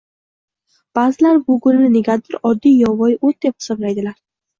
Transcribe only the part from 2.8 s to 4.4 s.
yovvoyi o‘t deb hisoblaydilar.